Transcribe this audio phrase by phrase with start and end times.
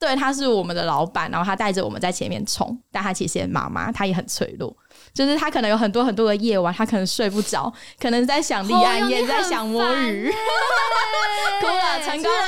[0.00, 4.72] 对，他是我们的老板，然后他带着我们在前面冲，但他其实也妈妈，他也很脆弱，
[5.12, 10.30] 就是他可能有很多很多的夜晚，他可能睡不着，可能在想立案，也在想摸鱼，
[11.60, 12.38] 哭了， 成功了。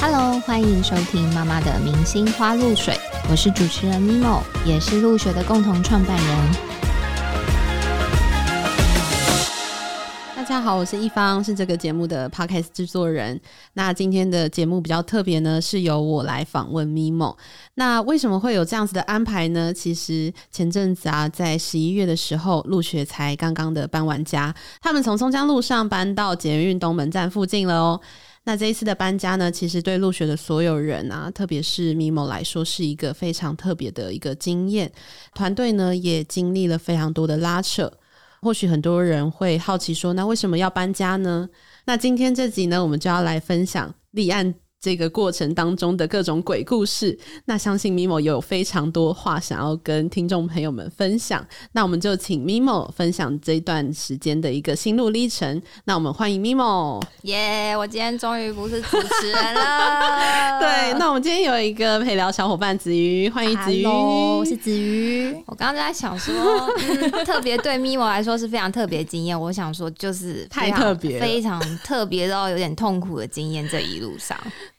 [0.00, 2.98] Hello，欢迎收听妈妈的明星花露水，
[3.30, 6.75] 我是主持人 Mimo，也是露水的共同创办人。
[10.56, 13.38] 大家好，我是一方，是这个节目的 podcast 制作人。
[13.74, 17.36] 那今天的节目比较特别呢，是由我来访问 Mimo。
[17.74, 19.70] 那为什么会有这样子的安排呢？
[19.70, 28.00] 其实前阵子啊，在十一月的时候，陆雪才刚刚的搬完家，他们从松江路上搬到捷运东门站附近了哦。
[28.44, 34.90] 那这一次的搬家呢，其实对陆雪的所有人啊，特别是 Mimo 来说，是一个非常特别的一个经验。
[35.34, 37.92] 团队呢，也经历了非常多的拉扯。
[38.40, 41.48] 或许很多人会好奇说，那为什么要搬家呢？
[41.86, 44.54] 那今天这集呢，我们就要来分享立案。
[44.80, 51.44] 这个过程当中的各种鬼故事，那相信 Mimo 有非常多话想要跟听众朋友们分享。
[51.72, 55.60] 那我们就请 Mimo 分享这段时间的一个心路历程。
[55.84, 57.76] 那我们欢迎 Mimo，耶！
[57.76, 60.60] 我今天终于不是主持人了。
[60.60, 65.34] 对，那我们今天有一个陪聊小伙伴子瑜，欢迎子瑜，我是子瑜。
[65.46, 66.34] 我刚刚在想说，
[67.26, 69.38] 特别对 Mimo 来说是非常特别经验。
[69.38, 73.66] 我想说，就是太特别，非常特别到有点痛苦的经验。
[73.68, 74.38] 这一路上。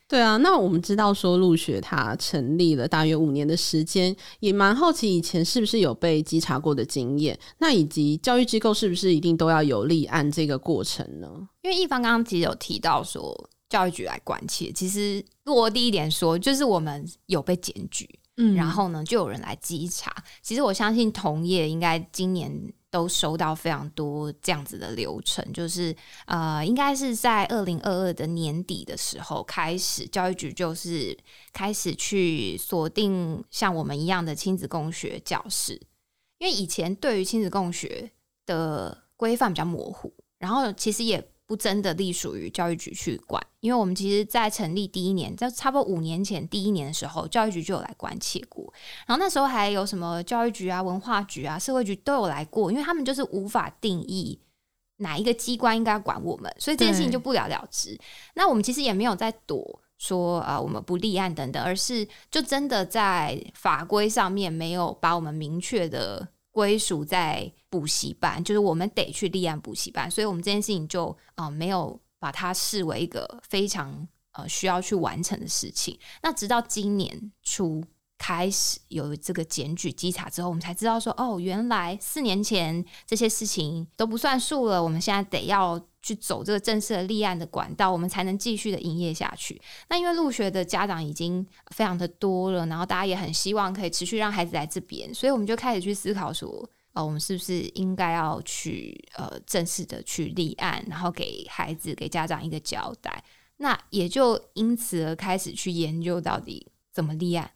[0.09, 11.27] 对啊，那我们知道说陆学它成立了大约五年的时间，也蛮好奇以前是不是有被稽查过的经验，那以及教育机构是不是一定都要有立案这个过程呢？
[11.61, 20.15] 因为一方刚刚其实有提到说教育局来关切，其实落地一点说，就是我们有被检举，嗯，然后呢就有人来稽查。
[20.41, 22.73] 其实我相信同业应该今年。
[22.89, 31.17] 都收到非常多这样子的流程，就是呃，应该是在二零二二的年底的时候开始，教育局就是
[31.51, 35.73] 开始去锁定像我们一样的亲子共学教室，
[36.39, 38.11] 因为以前对于亲子共学
[38.45, 41.31] 的规范比较模糊，然后其实也。
[41.47, 48.71] 不真的隶属于教育局去管，因为我们其实，在成立第一年，在差不多五年前第一年的时候，教育局就有来关切过。
[49.05, 54.37] 然后那时候还有什么教育局啊、文化局啊、社会局都有来过，因为他们就是无法定义
[54.97, 57.97] 哪一个机关应该管我们，所以这件事情就不了了之。
[58.33, 66.27] 那我们其实也没有在躲说啊，我们不立案等等，而是就真的在法规上面没有把我们明确的。
[66.57, 75.99] 归属在补习班，就是我们得去立案补习班，所以我们这件事情就啊没有把它视为一个非常呃需要去完成的事情。
[76.23, 77.83] 那直到今年初
[78.17, 89.61] 开始有这个检举稽查之后，我们才知道说哦，原来四年前这些事情都不算数了，我们现在得要去走这个正式的立案的管道，我们才能继续的营业下去。
[89.89, 91.45] 那因为入学的家长已经
[91.75, 103.23] 非常的多了，然后大家也很希望可以持续让孩子来这边，所以我们就开始去思考说，呃，我们是不是应该要去呃正式的去立案，然后给孩子给家长一个交代。
[103.57, 107.51] 那也就因此而开始去研究到底怎么立案。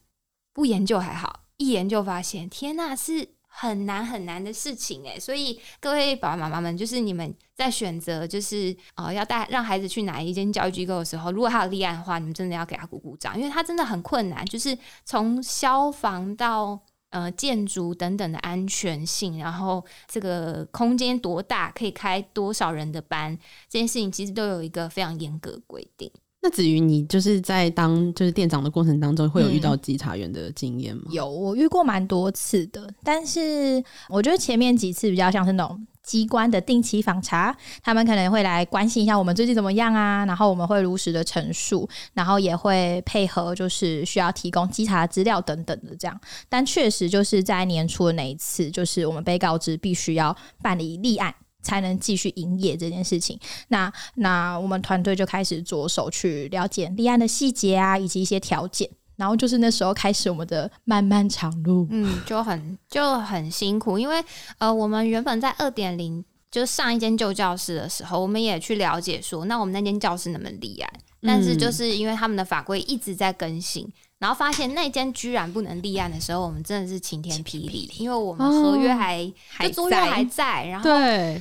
[0.53, 5.19] 不研究还好，一研究发现，天呐，是很难很难的事情诶。
[5.19, 16.79] 所以各位爸爸妈妈们，就是你们在选择，就是呃，要带让孩子去哪一间教育机构的时候，如果他有立案的话，你们真的要给他鼓鼓掌，因为他真的很困难，就是从消防到
[17.11, 23.37] 呃建筑等等的安全性，然后这个空间多大，可以开多少人的班，
[23.69, 26.11] 这件事情其实都有一个非常严格规定。
[26.43, 31.03] 那子瑜你就是在当就是店长的过程当中，会有遇到稽查员的经验吗？
[31.11, 32.91] 有，我遇过蛮多次的。
[33.03, 46.19] 但是我觉得前面几次比较像是那种机关的定期访查，他们可能会来关心一下我们最近怎么样啊，然后我们会如实的陈述，然后也会配合，就是需要提供稽查资料等等的这样。
[46.49, 51.31] 但确实就是在年初的那一次，就是我们被告知必须要办理立案。
[51.61, 53.39] 才能继续营业这件事情。
[53.67, 58.89] 那那我们团队就开始着手去了解立案的细节啊，以及一些条件。
[59.17, 61.85] 然后就是那时候开始我们的漫漫长路。
[61.91, 64.23] 嗯，就很就很辛苦，因为
[64.57, 70.91] 呃，我们原本在二点零就上一间旧教室的时候，我们也去了解说，那我们那间教室能不能立案？
[71.21, 73.87] 但是就是因为他们的法规一直在更新。
[74.21, 80.87] 然后发现那间居然不能立案的时候，我们真的是晴天霹雳，因为我们合约还还租约还在，然后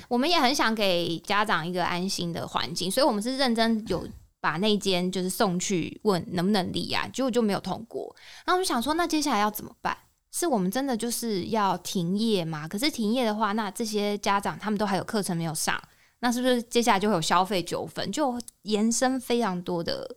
[0.09, 4.09] 我们也很想给家长一个安心的环境，所以我们是认真有
[4.41, 8.17] 把那间就是送去问能不能立案，结果就没有通过。
[8.47, 9.95] 然后我就想说，那接下来要怎么办？
[10.33, 12.67] 是我们真的就是要停业吗？
[12.67, 15.79] 可是停业的话，那这些家长他们都还有课程没有上，
[16.21, 20.09] 那是不是接下来就会有消费纠纷，就延伸非常多的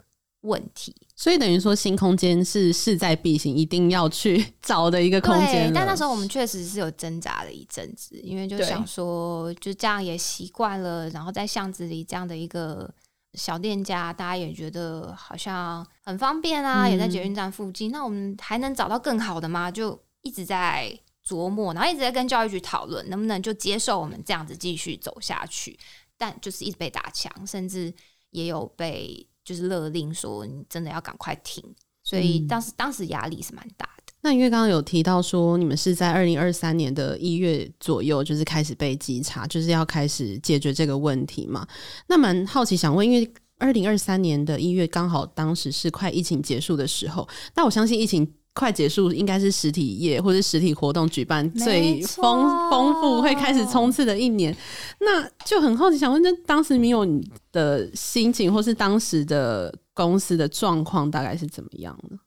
[0.43, 0.95] 问题？
[1.15, 5.71] 所以等于说，新空间是势在必行，一定要去 找的一个空间。
[5.73, 12.93] 但那时候我们确实是有挣扎了一阵子，因为就想说，就这样也习惯了，然后在巷子里这样的一个
[13.33, 17.91] 小店家，大家也觉得好像很方便啊，也在捷运站附近。
[17.91, 19.71] 那我们还能找到更好的吗？
[19.71, 25.79] 就一直在琢磨，然后一直在跟教育局讨论，能不能就接受我们这样子继续走下去。
[26.17, 27.93] 但就是一直被打墙，甚至
[28.31, 29.25] 也有被。
[29.43, 31.63] 就是勒令说你真的要赶快停，
[32.03, 34.13] 所以当时当时压力是蛮大的。
[34.21, 41.67] 那因为刚刚有提到说你们是在二零二三年的一月左右，就是开始被稽查，就是要开始解决这个问题嘛。
[42.07, 48.33] 那蛮好奇想问，因为二零二三年的一月刚好当时是快疫情结束的时候，那我相信疫情。
[48.53, 54.55] 快结束，应该是实体业或者实体活动举办最丰丰富、会开始冲刺的一年。
[54.99, 62.17] 那就很好奇，想问，那当时你有你的心情，或是当时的公司的状况，大概是怎么样的？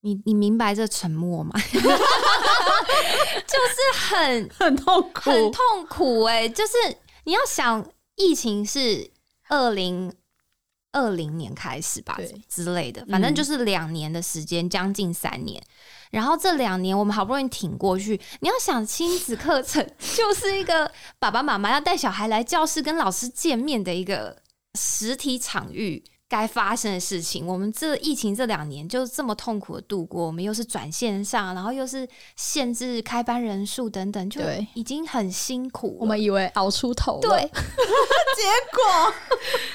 [0.00, 1.52] 你你明白这沉默吗？
[3.46, 6.48] 就是很很痛苦，很痛苦哎！
[6.48, 6.72] 就是
[7.24, 7.84] 你要想，
[8.16, 9.10] 疫情是
[9.48, 10.12] 二零。
[10.96, 15.62] 二零年开始吧，之类的，反正就是两年的时间，将近三年。
[16.10, 18.18] 然后这两年我们好不容易挺过去。
[18.40, 24.40] 你要想亲子课程， 就是一个爸爸妈妈要带小孩来教室跟老师见面的一个
[24.78, 26.02] 实体场域。
[26.28, 34.40] 该发生的事情，我们这疫情这两年就这么痛苦的度过，我们又是转线上，然后又是限制开班人数等等，就
[34.74, 35.96] 已经很辛苦。
[36.00, 38.42] 我们以为熬出头了，对， 结
[38.72, 39.14] 果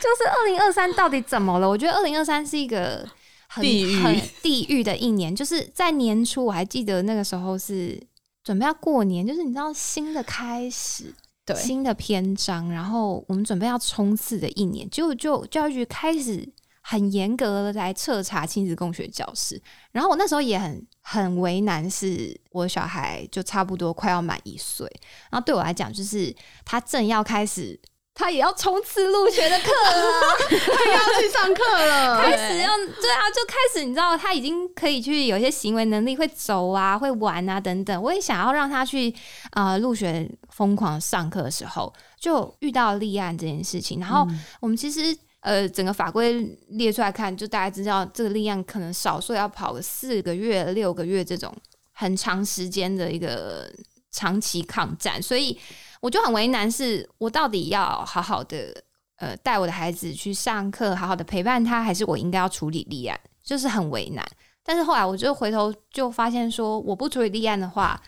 [0.02, 1.70] 就是二零二三到底怎么了？
[1.70, 3.08] 我觉得二零二三是一个
[3.48, 3.64] 很
[4.04, 5.34] 很地狱的一年。
[5.34, 7.98] 就是在年初，我还记得那个时候是
[8.44, 11.14] 准备要过年，就是你知道新的开始。
[11.56, 16.48] 新的篇章，然后我们准备要冲刺的一年，就就教育局开始
[16.82, 19.62] 很严格的来彻查亲子共学教室，
[19.92, 24.88] 然后我那时候也很很为难，是我小孩就差不多快要满一岁，
[25.30, 27.80] 然后对我来讲，就是他正要开始。
[28.22, 38.00] 他也要冲刺入学的课了，他要去上课了， 开始要对啊，就开始你知道他已经可以去有一些行为能力，会走啊，会玩啊等等。
[38.00, 39.12] 我也想要让他去
[39.54, 44.00] 啊入学疯狂上课的时候，就遇到立案这件事情。
[44.00, 44.28] 然后
[44.60, 51.52] 我们其实呃整个法规列出来看，就大家知道这个立案可能少说要跑个四个月、六个月这种
[51.94, 53.68] 很长时间的一个
[54.12, 55.58] 长期抗战，所以。
[56.02, 58.84] 我就很为难，是我到底要好好的
[59.16, 63.18] 呃带我的孩子去上课，好好的陪伴他，还是我应该要处理立案？
[63.42, 64.26] 就是很为难。
[64.64, 68.02] 但是后来我就回头就发现，说我不处理立案的话，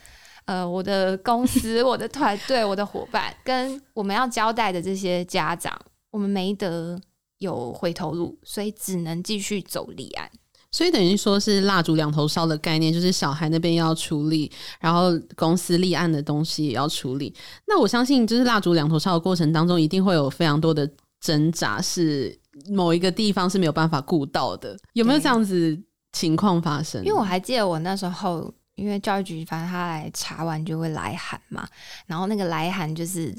[0.45, 5.79] 呃，我的公司、我的团队、我的伙伴跟我们要交代的这些家长，
[6.11, 6.99] 我们没得
[7.37, 10.29] 有回头路，所以只能继续走立案。
[10.73, 17.33] 所以等于说是蜡烛两头烧的概念，就是小孩那边要处理，然后公司立案的东西也要处理。
[17.67, 20.89] 那我相信，就是蜡烛两头烧的过程当中，一定会有非常多的
[21.21, 22.35] 挣扎，是
[22.71, 24.75] 某一个地方是没有办法顾到的。
[24.93, 25.79] 有没有这样子
[26.11, 27.01] 情况发生？
[27.05, 31.67] 因为我还记得我那时候，因为教育局反正他来查完就会来函嘛，
[32.07, 33.31] 然后那个来函就是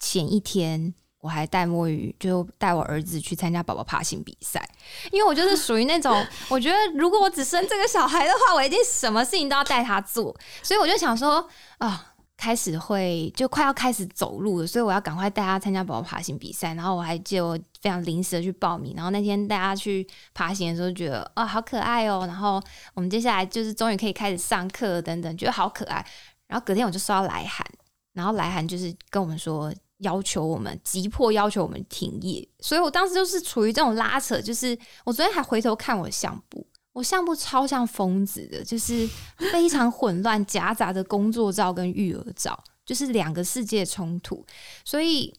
[0.00, 0.94] 前一天。
[1.20, 4.64] 我还带摸鱼，就带我儿子去参加宝宝爬行比赛，
[5.10, 11.44] 因为我就是属于那种， 我觉得如果我只生这个小孩的话，我一定什么事情都要带他做，所以我就想说
[11.78, 16.72] 啊，开始会就快要开始走路了，所以我要赶快带他参加宝宝爬行比赛。
[16.74, 22.26] 然后我还就非常临时的去报名，然后那天带他去爬行的时候，觉得啊好可爱哦。
[22.28, 22.62] 然后
[22.94, 26.06] 我们接下来就是终于可以开始上课等等，觉得好可爱。
[26.46, 27.66] 然后隔天我就收到来函，
[28.12, 29.74] 然后来函就是跟我们说。
[29.98, 39.08] 要求我们急迫要求我们停业，所以我当时就是处于这种拉扯，就是我昨天还回头看我的相簿，我相簿超像疯子的，就是
[39.52, 44.44] 非常混乱，夹杂着工作照跟育儿照，就是两个世界冲突，
[44.84, 45.34] 所以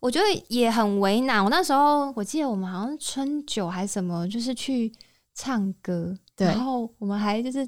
[0.00, 1.42] 我觉得也很为难。
[1.42, 4.92] 我那时候我记得我们好像是春酒还是什么，就是去
[5.34, 7.66] 唱歌，然后我们还就是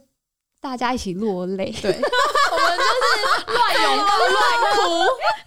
[0.60, 1.98] 大家一起落泪，对。
[2.56, 3.08] 我们就是
[3.52, 4.06] 乱涌乱
[4.74, 4.80] 哭，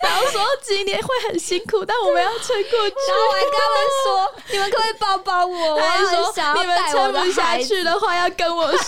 [0.01, 2.96] 然后说今年会很辛苦，但我们要撑过去。
[3.08, 4.08] 然后我还跟他们说
[4.51, 8.78] ：“你们可不可以抱抱我？”我还说：“你们撑不下去的话，要跟我说。”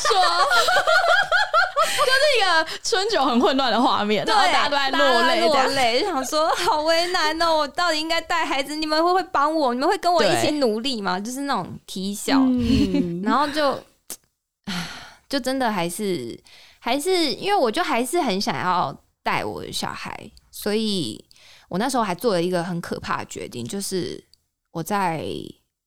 [1.91, 8.75] 就是一个春酒很混乱的画面，然后大家都在落泪，落泪，就想说好为难哦，我到底应该带孩子？
[8.75, 9.73] 你们会不会帮我？
[9.73, 11.19] 你们会跟我一起努力吗？
[11.19, 12.39] 就是那种啼笑，
[13.23, 13.77] 然后就，
[15.27, 16.39] 就真的还是。
[16.83, 21.23] 还是因为我就还是很想要带我的小孩，所以
[21.69, 24.21] 我那时候还做了一个很可怕的决定，就是
[24.71, 25.23] 我在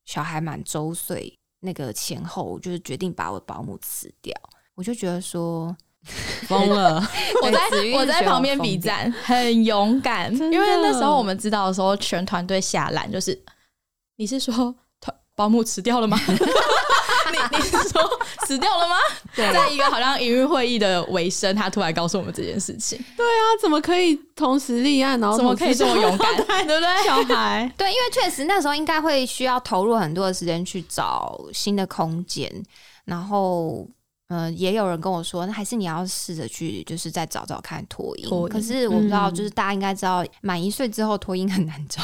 [0.05, 4.33] 小孩满周岁那个前后，我就是决定把我保姆辞掉。
[4.73, 5.75] 我就觉得说
[6.47, 6.95] 疯了，
[7.43, 7.59] 我在
[7.93, 10.33] 我在旁边比赞， 很勇敢。
[10.33, 13.37] 因为那时候我们知道的时候，全团队下烂，就是
[14.15, 16.17] 你是说团保姆辞掉了吗？
[17.51, 18.01] 你 你是说
[18.45, 18.95] 死掉了吗？
[19.35, 26.35] 对在一个好像营运会议的尾声，他突然告诉我们这件事情，对啊怎么可以同时立案，然后怎么可以这么勇敢？
[26.67, 26.87] 对不对？
[27.05, 27.71] 小孩？
[27.77, 32.51] 对，因为确实那时候应该会需要投入很多的时间去找新的空间，
[33.05, 33.87] 然后。
[34.27, 38.27] 呃，也有人跟我说，那还是你要试着去，就是再找找看托婴。
[38.27, 42.01] 托婴可是我不知道，嗯就是大家应该知道，满一岁之后托婴很难找，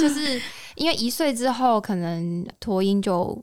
[0.00, 0.40] 就是
[0.76, 3.36] 因为一岁之后，可能托婴就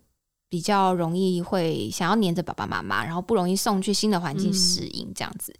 [0.50, 5.54] 比较容易会想要黏着爸爸妈妈，然后不容易送去新的环境嗯适应这样子。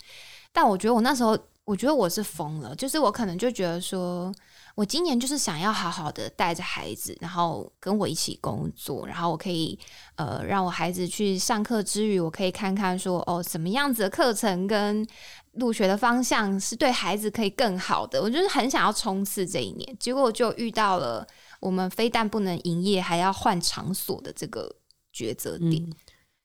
[0.52, 4.34] 但我觉得我那时候，我觉得我是疯了，就是我可能就觉得说，
[4.76, 9.78] 我今年就是想要好好的带着孩子，然后跟我一起工作，然后我可以
[10.16, 15.06] 呃让我孩子去上课之余，我可以看看说哦什么样子的课程跟
[15.54, 18.22] 入学的方向是对孩子可以更好的。
[18.22, 21.28] 我就是很想要冲刺这一年，结果就遇到了
[21.66, 24.76] 我们非但不能营业，还要换场所的这个
[25.12, 25.74] 抉择点。
[25.74, 25.94] 嗯，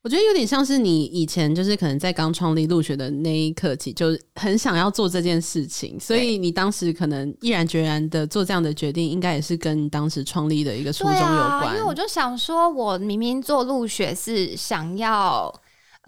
[0.03, 11.19] 我觉得有点像是你以前就是可能在刚创立入学的那一刻起，就很想要做这件事情，所以你当时可能毅然决然的做这样的决定，应该也是跟你当时创立的一个初衷有
[11.61, 11.75] 关。
[11.75, 15.53] 因为我就想说，我明明做入学是想要，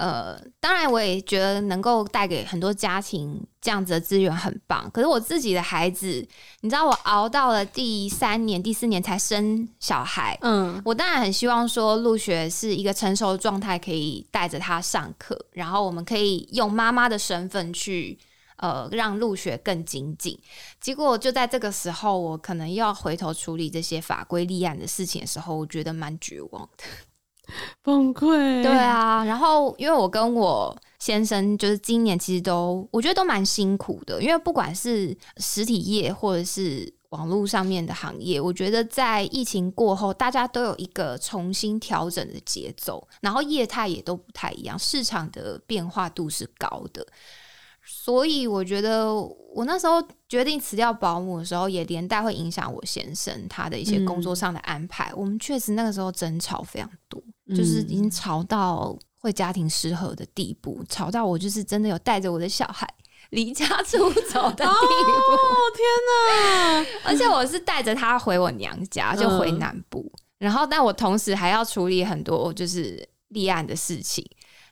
[0.02, 4.90] 呃，当然我也觉得能够带给很多家庭这样子的资源很棒。
[4.90, 6.26] 可是我自己的孩子，
[6.62, 10.36] 你知道，我熬到了第三年、第四年才生小孩。
[10.40, 18.18] 嗯，我当然很希望说，入学是一个成熟的状态，可以带着他上课，然后我们可以用妈妈的身份去，
[18.56, 20.36] 呃，让入学更精进。
[20.80, 26.82] 结果就在这个时候，我可能又要回头处理这些法规立案的事情的时候，我觉得蛮绝望的。
[27.82, 28.62] 崩溃。
[28.62, 47.06] 对啊，然后因为我跟我先生就是今年其实都我觉得都蛮辛苦的，因为不管是实体业或者是网络上面的行业，我觉得在疫情过后，大家都有一个重新调整的节奏，然后业态也都不太一样，市场的变化度是高的。
[47.84, 49.12] 所以我觉得，
[49.54, 55.12] 我那时候决定辞掉保姆的时候，也连带会影响我先生他的一些工作上的安排。
[55.16, 57.20] 我们确实那个时候争吵非常多，
[57.56, 62.88] 就是已经吵到会家庭失和的地步，吵到我就是真的有带着我的小孩
[63.30, 64.66] 离家出走的地步。
[64.66, 65.38] 哦
[65.74, 66.86] 天哪！
[67.04, 74.24] 而且我是带着他回我娘家，就回南部，然后但我同时还要处理很多就是立案的事情。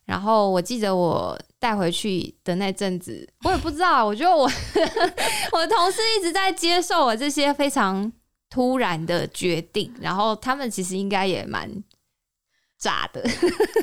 [0.04, 4.44] 然后我记得我带回去的那阵子，我也不知道，我觉得我
[5.52, 8.10] 我的同事一直在接受我这些非常
[8.48, 11.70] 突然的决定，然后他们其实应该也蛮
[12.78, 13.22] 炸的。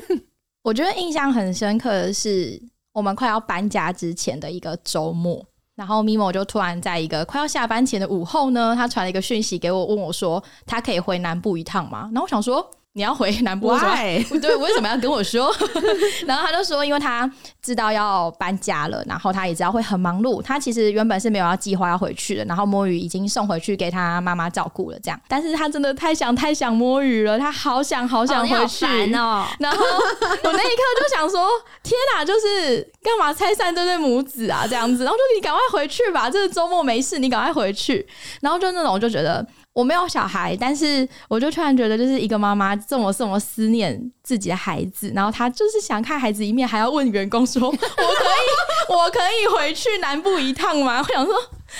[0.62, 2.60] 我觉得印象很深刻的是，
[2.92, 12.10] 我们快要搬家之前的一个周末，然后咪某就突然在一个快要下班前的午后呢，他传了一个讯息给我，问我说他可以回南部一趟吗？
[12.12, 12.68] 然后我想说。
[12.98, 14.24] 你要回 南部为什么 Why？
[14.42, 15.54] 对，为什么要跟我说？
[16.26, 17.30] 然后他就说，因为他
[17.62, 20.42] 知道要搬家了，然后他也知道会很忙碌。
[20.42, 25.20] 他其实原本是没有要计划要回去的，然后摸鱼已经送回去给他妈妈照顾了，这样。
[25.28, 28.84] 但是他真的太想太想摸鱼了，他好想好想回去。
[29.12, 31.48] 然后我那一刻就想说：
[31.84, 34.66] 天哪，就是干嘛拆散这对母子啊？
[34.68, 38.04] 这样子，然后就你赶快回去吧，这个周末没事，你赶快回去。
[38.40, 39.46] 然后就那种，我就觉得
[39.78, 50.98] 我没有小孩，但是我就突然觉得，就是一个妈妈这么这么思念自己的孩子，然后她就是想看孩子一面，还要问员工说： 我可以，我可以回去南部一趟吗？
[50.98, 51.34] 我想说。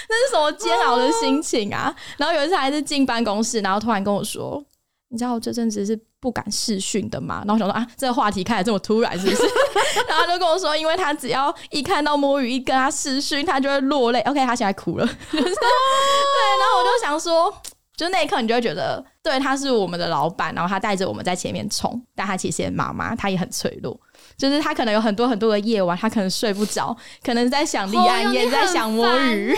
[0.09, 1.93] 那是什么煎熬的心情啊！
[2.19, 4.63] 然后有一次还是进办公室，然后突然跟我说
[5.09, 9.43] ：“你知道我这阵子是不敢视讯的吗？”然后我想说啊，这个话题开的这么突然，是不是？
[10.07, 14.21] 然后他就跟我说，因为他只要一看到摸鱼，一跟他视讯，他就会落泪。
[14.21, 15.49] OK，他现在哭了，就是 对。
[15.49, 17.51] 然后我就想说，
[17.99, 24.01] 就那一刻，你就会觉得，对，他是我们的老板，然后他带着我们在前面冲，但他其实也妈妈，他也很脆弱。
[24.39, 29.53] 就是他可能有很多很多的夜晚，他可能睡不着，可能在想立案，哦也在想摸鱼，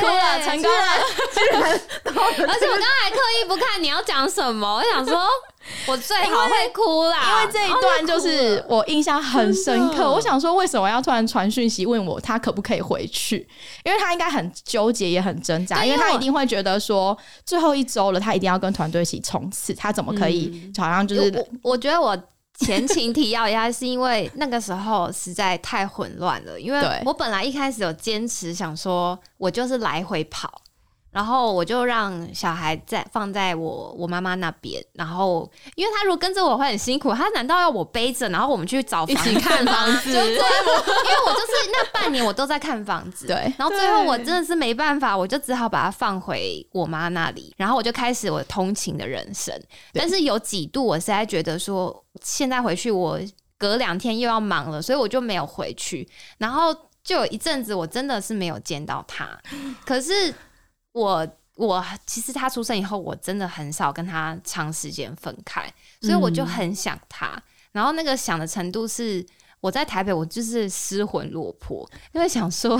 [0.00, 0.76] 哭 了， 成功了。
[2.46, 5.22] 而且我刚刚还刻意不看你要讲什么，我想说，
[5.86, 10.10] 我最好会哭啦，因为这一段就是我印象很深刻。
[10.10, 13.46] 我想说，为什么要突然传讯息问我他可不可以回去？
[13.84, 22.16] 因为他应该很纠结，也很挣扎，因为他一定会觉得说，最后一周了，他一定要跟团队一起冲刺，他怎么可以好像就是我我觉得我
[22.58, 26.58] 前情提要一下，是因为那个时候实在太混乱了。
[26.60, 30.62] 因为我本来一开始有坚持想说，我就是来回跑，
[31.14, 40.72] 然后我就让小孩在放在我我妈妈那边，然后因为他如果跟着我会很辛苦，他难道要我背着，然后我们去找房子看房子， 就对我，
[41.04, 49.54] 因为我就是那半年我都在看房子， 对然后最后我真的是没办法，我就只好把它放回我妈那里，然后我就开始我通勤的人生。
[49.92, 53.20] 但是有几度我实在觉得说，现在回去我
[53.56, 56.08] 隔两天又要忙了，所以我就没有回去。
[56.38, 59.28] 然后就有一阵子我真的是没有见到他，
[59.86, 60.34] 可是
[60.94, 61.28] 我。
[61.56, 67.40] 我其实他出生以后，我真的很少跟他长时间分开，所以我就很想他。
[67.70, 69.24] 然后那个想的程度是，
[69.60, 72.76] 我在台北，我就是失魂落魄，因为想说，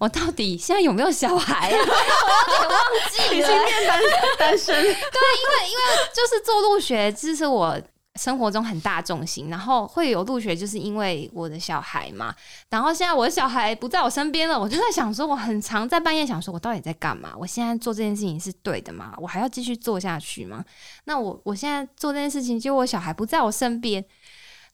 [0.00, 1.78] 我到底现在有没有小孩、啊？
[1.78, 2.80] 我有点忘
[3.12, 3.48] 记了。
[3.86, 4.02] 单
[4.40, 5.82] 单身， 对，因为因为
[6.12, 7.80] 就是做入学，这是我
[8.16, 9.48] 生活中很大重心。
[9.48, 12.34] 然后会有入学，就是因为我的小孩嘛。
[12.70, 17.32] 然后现在我的小孩不在我身边了，我就在想说，我很常在半夜想说，我到底在干嘛？
[17.36, 19.14] 我现在做这件事情是对的吗？
[19.18, 20.64] 我还要继续做下去吗？
[21.04, 24.04] 那我我现在做这件事情，结果我小孩不在我身边，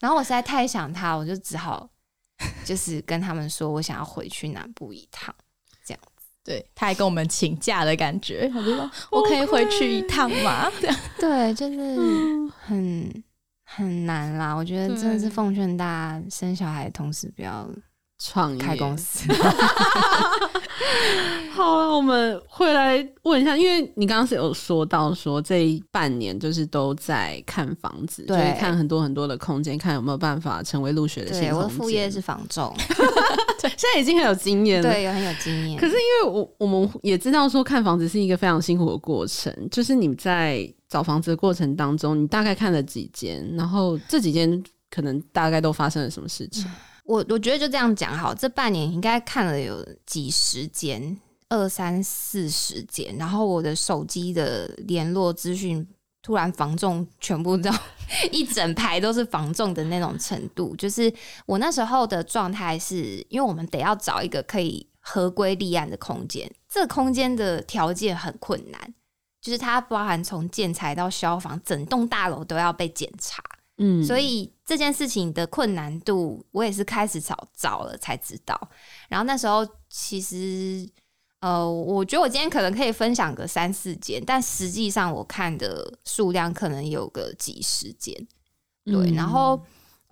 [0.00, 1.88] 然后我实在太想他，我就只好
[2.64, 5.34] 就是跟他们说我想要回去南部一趟
[5.84, 6.00] 这样。
[6.44, 11.96] 对，他还跟我们请假的感觉，他就说：“我可以回去一趟吗？”这样对，就是
[12.66, 13.24] 很
[13.74, 14.54] 很难啦。
[14.54, 17.68] 我觉得真的是奉劝大家，生小孩的同时不要
[18.22, 19.26] 创业开公司。
[21.52, 32.74] 好了，我们会来问一下，因为你刚刚是有说到说这一半年就是都在看房子，就对是看很多很多的空间，看有没有办法成为入学的新对，我的副业是房仲，
[33.60, 34.90] 现在已经很有经验了。
[34.90, 35.78] 对，有很有经验。
[35.78, 46.64] 可是因为我我们也知道说看房子是一个非常辛苦的过程，就是你在找房子的过程当中，你大概看了几间，然后这几间可能大概都发生了什么事情？
[47.04, 51.18] 我我觉得就这样讲好，这半年应该看了有几十间，
[51.48, 55.86] 二三四十间，然后我的手机的联络资讯
[56.22, 57.68] 突然防重全部都
[58.30, 61.12] 一整排都是防重的那种程度，就是
[61.44, 68.94] 我那时候的状态是，因为我们得要找一个可以合规立案的空间，这个空间的条件很困难，
[69.40, 73.42] 就是它包含从建材到消防，整栋大楼都要被检查。
[73.84, 78.56] 嗯，所以这件事情的困难度，我也是开始找找了才知道。
[79.08, 80.88] 然后那时候其实，
[81.40, 88.14] 呃，我觉得我今天可能可以分享个三四间，但实际上我看的数量可能有个几十间。
[88.84, 89.60] 对，嗯然后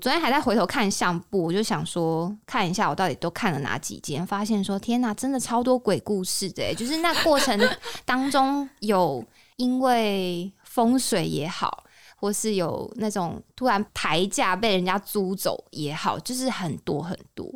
[0.01, 7.57] 昨天还在回头看相簿，我就想说看一下我到底都看了哪几间，发现说天哪，真的超多鬼故事的欸，就是那过程
[8.05, 9.25] 当中有
[9.57, 11.85] 因为风水也好。
[12.21, 17.51] 或是有那种突然抬价被人家租走也好，就是很多很多。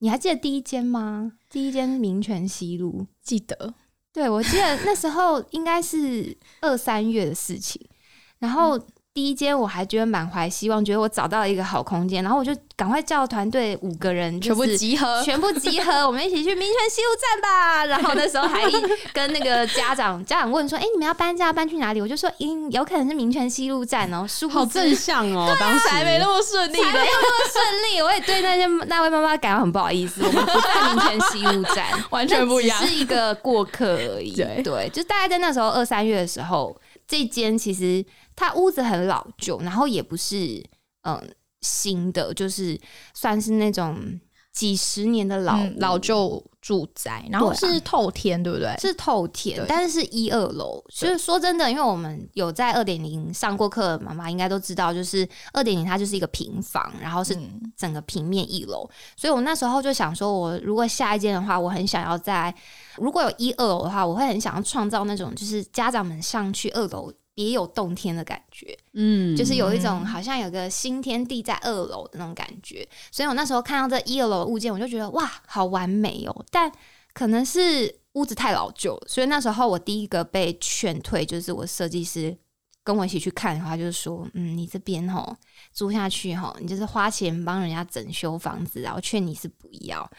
[0.00, 1.32] 你还记得第一间吗？
[1.48, 3.74] 第一间民权西路，记得
[4.12, 7.80] 对我记得那时候应该是二三月的事情，
[8.40, 8.78] 然后。
[9.12, 17.84] 第一间我还觉得满怀希望，觉得我找到了一个好空间，然后我就赶快叫团队五个人、全部集合，全部集合，我们一起去民权西路站吧。
[17.86, 18.62] 然后那时候还
[19.12, 26.98] 跟那个家长 家长问说：“哎、你们要搬家搬去哪里？”我就说：“嗯，有可能是民权西路站哦。”好正向哦， 当时还没那么顺利的才没。
[27.00, 30.22] 有那么顺利， 我也对那些那位妈妈感到很不好意思。
[30.24, 34.32] 我们不在民权西路站，完全不一样只是一个过客而已。
[34.62, 38.04] 对就大概在那时候二三月的时候，这间其实
[38.40, 40.64] 它屋子很老旧，然后也不是
[41.02, 42.80] 嗯新的，就是
[43.12, 43.98] 算是那种
[44.50, 48.74] 几十年的老、嗯老旧住宅，然后是透天，对不对？
[48.78, 50.82] 是透天，但是是一二楼。
[50.88, 58.88] 就是说真的，因为我们有在二点零上过课，妈妈应该都知道，就是二点零它就是一个平房，然后是嗯整个平面一楼。
[59.18, 62.54] 所以我那时候就想说，我如果下一间的话，我很想要在
[62.96, 67.12] 如果有一二楼的话，我会很想要创造那种就是家长们上去二楼。
[67.40, 76.44] 别有洞天的感觉，嗯，就是有一种好像有个新天地在二楼的那种感觉，所以我那时候看到这一二楼的物件，我就觉得哇，好完美哦。
[76.50, 76.70] 但
[77.14, 82.36] 可能是屋子太老旧，所以那时候我第一个被劝退，就是我设计师
[82.82, 85.36] 跟我一起去看的话，就是说，嗯，你这边吼
[85.72, 90.10] 租下去吼，你就是花钱帮人家整修房子然后劝你是不要。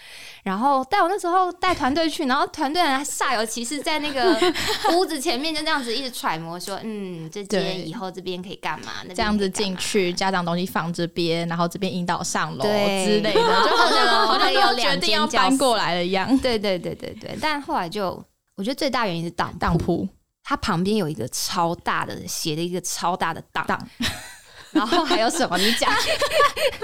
[0.43, 4.39] 然后，但我那时候带团队去，然后团队人还煞有其事在那个
[4.95, 8.91] 屋子前面就这样子一直揣摩说，嗯，这对间以后这边可以干嘛？
[9.01, 16.37] 那边这样子进去，家长东西放这边，然后这边引导上楼之类的，就好像 好像会有决两定要间搬过来了一样。
[16.37, 18.23] 对对对对对，但后来就
[18.55, 20.07] 我觉得最大原因是当当铺
[20.51, 23.87] 它旁边有一个超大的写的一个超大的档，档
[24.71, 25.55] 然后还有什么？
[25.57, 25.89] 你讲。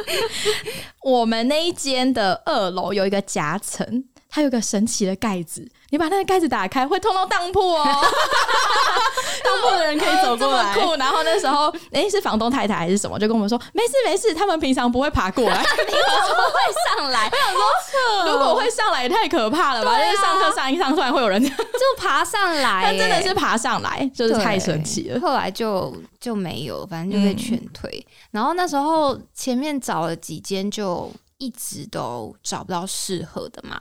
[1.04, 4.06] 我们那一间的二楼有一个夹层，
[4.38, 7.84] 它有个神奇的盖子，你把那个盖子打开，会通到当铺哦。
[9.44, 10.96] 当铺的人可以走过来，酷。
[10.98, 17.26] 然后那时候，哎，是房东太太还是什么，就跟我们说，没事没事，他们平常不会爬过来， 平常会上来。
[17.26, 19.98] 我想说，如果会上来，也太可怕了吧？
[19.98, 21.50] 就是上课上一上，突然会有人就
[21.98, 25.20] 爬上来，他真的是爬上来，就是太神奇了。
[25.20, 28.06] 后来就就没有，反正就被劝退。
[28.30, 33.80] 然后那时候前面找了几间，就一直都找不到适合的嘛。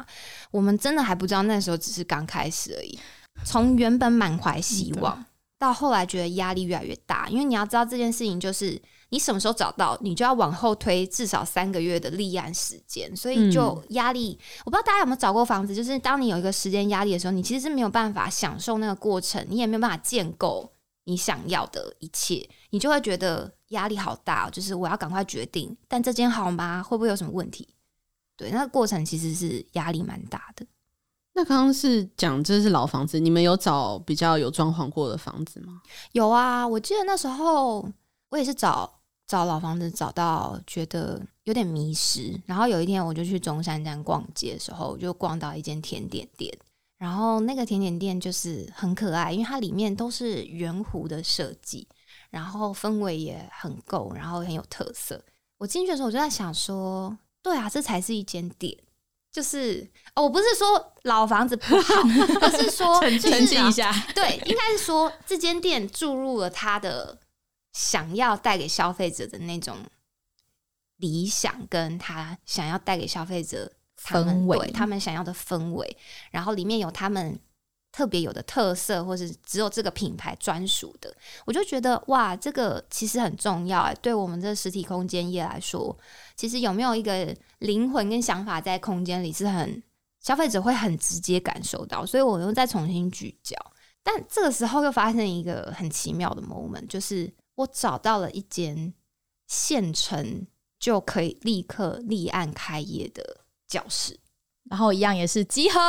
[0.51, 2.99] 我们真的还不知道，那时候只是刚开始而已。
[3.45, 5.25] 从原本满怀希望，
[5.59, 14.39] 到后来觉得压力越来越大，因为你要知道这件事情，就是你什么时候找到，你就要往后推至少三个月的立案时间，所以就压力。
[14.65, 20.71] 我不知道大家有没有找过房子，就是当你有一个时间压力的时候，你其实是没有办法享受那个过程，你也没有办法建构
[21.07, 26.83] 你想要的一切，你就会觉得压力好大，就是我要赶快决定，但这间好吗？
[26.83, 27.69] 会不会有什么问题？
[28.37, 30.67] 对，那个过程其实是压力蛮大的。
[31.33, 35.81] 那刚刚是讲这是老房子，你们有找比较有装潢过的房子吗？
[36.13, 37.89] 有啊，我记得那时候
[38.31, 42.41] 我也是找找老房子，找到觉得有点迷失。
[42.47, 46.53] 然后有一天我就去中山站逛街的时候，就逛到一间甜点店，
[47.07, 51.87] 然后那个甜点店就是很可爱，因为它里面都是圆弧的设计，
[52.31, 55.25] 然后氛围也很够，然后很有特色。
[55.57, 58.77] 我进去的时候我就在想说，对啊，这才是一间店。
[59.31, 61.95] 就是哦，我不是说老房子不好，
[62.41, 67.21] 而是说澄清一下，对，应该是说这间店注入了他的
[67.73, 69.77] 想要带给消费者的那种
[70.97, 75.97] 理想，跟他想要带给消费者氛围，他们想要的氛围，
[76.31, 77.39] 然后里面有他们。
[77.93, 81.11] 特别有的特色，或是只有这个品牌专属的，
[81.47, 83.95] 我就觉得哇，这个其实很重要哎。
[84.03, 85.97] 对我们这实体空间业来说，
[86.37, 89.83] 其实有没有一个灵魂跟想法在空间里，是很
[90.21, 92.05] 消费者会很直接感受到。
[92.05, 93.57] 所以我又再重新聚焦，
[94.03, 98.93] 但这个时候又发生一个很奇妙的 moment，就是我找到了一间
[99.47, 100.47] 现成
[100.79, 104.19] 就可以立刻立案开业的教室。
[104.69, 105.85] 然后一样也是集合， 我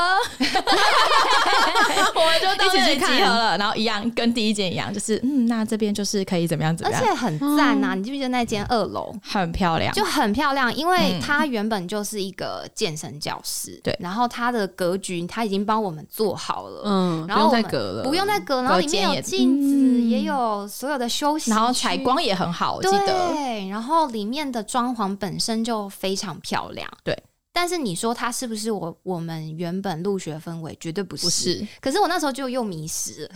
[2.25, 3.57] 们就一起去集合了。
[3.57, 7.95] 然后一样跟第一间一样，就是嗯，那这边就是可以怎么样怎么样，而且很赞呐！
[7.95, 13.97] 你记不记得那间二楼很漂亮，就很漂亮，因为它原本就是一个健身教室，对。
[13.99, 23.33] 然后它的格局它已经帮我们做好了，嗯，然后不用再隔了，不用再隔，然后里面有镜子，也有所有的休息，然后采光也很好，我记得。
[23.33, 27.17] 对，然后里面的装潢本身就非常漂亮，对。
[27.59, 30.77] 但是你说它是不是我我们原本入学氛围？
[30.79, 31.25] 绝对不是。
[31.25, 31.67] 不是。
[31.81, 33.31] 可是我那时候就又迷失了，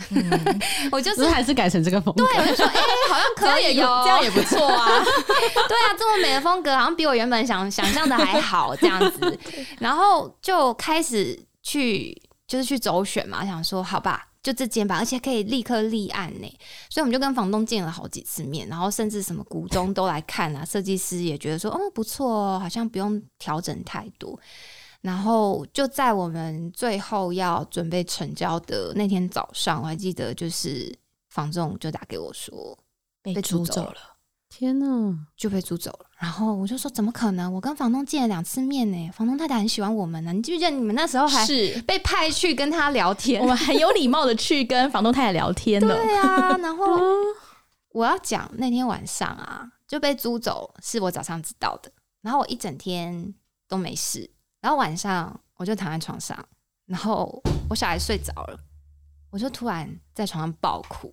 [0.92, 2.24] 我就是还是改成这个风格。
[2.24, 2.80] 对，我就说， 哎，
[3.10, 4.86] 好像可以哦，这样也不错啊。
[5.68, 9.36] 对啊，这么美的风格，好像比我原本想想象的还好，这样子。
[9.80, 14.28] 然后就开始去，就是去走选嘛，想说，好吧。
[14.42, 16.58] 就这间吧，而且可以立刻立案呢，
[16.90, 24.38] 所以我们就跟房东见了好几次面，然后甚至什么股东都来看啊，设计师也觉得说，哦不错哦，好像不用调整太多。
[25.00, 30.92] 然后就在我们最后要准备成交的那天早上，我还记得就是
[31.28, 32.78] 房仲就打给我说
[33.20, 34.11] 被租走了。
[34.54, 36.06] 天呐，就被租走了。
[36.18, 37.50] 然后我就说，怎么可能？
[37.50, 39.10] 我跟房东见了两次面呢。
[39.12, 40.32] 房东太太很喜欢我们呢。
[40.32, 43.40] 你记不记得你们那时候还是被派去跟他聊天？
[43.40, 45.88] 我们很有礼貌的去跟房东太太聊天的。
[45.96, 47.00] 对啊， 然后
[47.92, 51.90] 我要讲那天晚上啊，就被租走，是我早上知道的。
[52.20, 53.34] 然后我一整天
[53.66, 56.38] 都没事，然后晚上我就躺在床上，
[56.84, 58.58] 然后我小孩睡着了，
[59.30, 61.12] 我就突然在床上爆哭。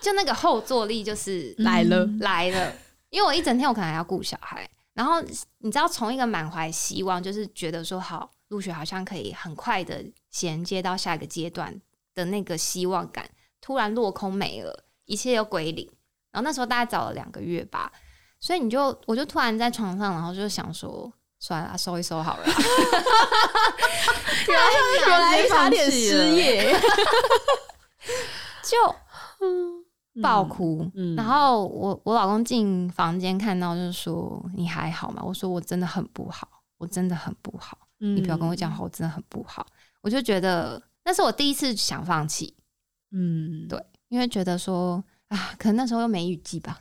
[0.00, 2.72] 就那个后坐力就是来了来了，
[3.10, 5.20] 因为我一整天我可能还要顾小孩，然后
[5.58, 11.80] 你知道从一个满怀希望，就是觉得说好入学好像可以很快的衔接到下一个阶段
[12.14, 13.28] 的那个希望感，
[13.60, 15.88] 突然落空没了，一切又归零。
[16.32, 17.92] 然后那时候大概找了两个月吧，
[18.40, 22.46] 所以你就我就突然在床上，然后就想说算了，收一收好了。
[24.46, 26.72] 原来差点失业，
[28.62, 28.94] 就。
[30.20, 35.22] 爆哭，然后我我老公进房间看到就是说你还好吗？
[35.24, 36.48] 我说我真的很不好，
[36.78, 37.78] 我真的很不好。
[37.98, 39.64] 你不要跟我讲话，我真的很不好。
[40.00, 42.54] 我就觉得那是我第一次想放弃，
[43.12, 46.80] 嗯，对，因为觉得说啊，可能那时候又没雨季吧，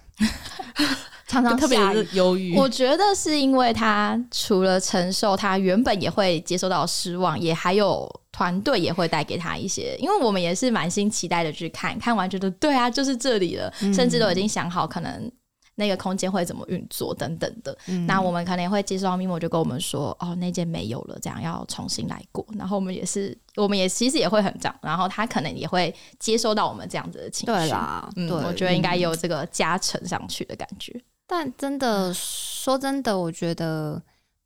[1.27, 1.77] 常常特别
[2.13, 2.57] 忧郁。
[2.57, 8.18] 我觉得是因为他除了承受他原本也会接受到失望，也还有。
[8.39, 15.29] 团队也会带给他一些，因为我们也是满心期待的去看看完，觉得对啊，就是这里了，甚至都已经想好可能
[15.75, 17.77] 那个空间会怎么运作等等的。
[18.07, 22.47] 那我们可能也会接收到 Mimo 就跟我们说，哦，那间没有了，这样要重新来过。
[22.57, 27.45] 然后我们也是，我们也其实也会很这样，然后他可能也会接收到我们这样子的情绪。
[27.47, 30.97] 对啦，嗯，我觉得应该有这个加成上去的感觉。
[31.27, 34.01] 但真的说真的，我觉得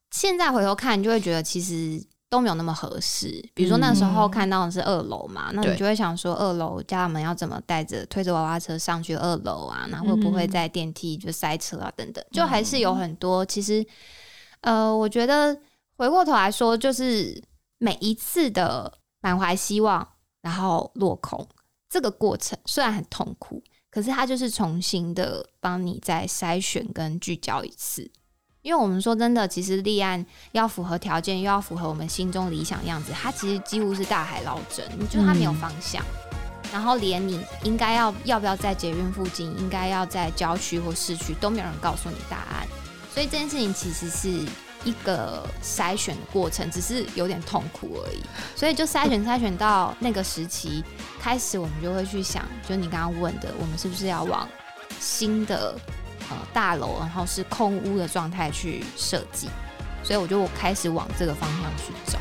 [0.10, 2.04] 现在回头看，你就会觉得其实。
[2.34, 3.28] 都没有那么合适。
[3.54, 9.86] 比如说那时候看到的是二楼嘛，那你就会想说，二楼家长们要怎么带着推着娃娃车上去二楼啊？
[9.92, 11.94] 那会不会在电梯就塞车啊？
[11.96, 13.46] 等等，就还是有很多。
[13.46, 13.86] 其实，
[14.62, 15.56] 呃，我觉得
[15.96, 17.40] 回过头来说，就是
[17.78, 18.92] 每一次的
[19.22, 20.08] 满怀希望，
[20.42, 21.48] 然后落空
[21.88, 28.10] 这个过程，虽然很痛苦，可是它就是重新的帮你再筛选跟聚焦一次。
[28.64, 36.02] 因为我们说真的，其实立案要符合条件，又要符合我们心中理想样子，它其实几乎是大海捞针，你觉得它没有方向，
[36.72, 42.66] 然后连你应该要要不要在捷运附近，应该要在郊区或市区，都没有人告诉你答案。
[43.14, 44.30] 所以这件事情其实是
[44.86, 48.24] 一个筛选的过程，只是有点痛苦而已。
[48.56, 50.82] 所以就筛选筛选到那个时期
[51.20, 54.48] 开始，我们就会去想，就你刚刚问的，我们是不是要往
[55.02, 55.78] 新的？
[56.30, 59.50] 呃，大楼，然后是空屋的状态去设计，
[60.04, 62.18] 所以我就开始往这个方向去走。